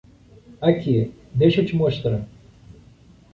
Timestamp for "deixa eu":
1.31-1.65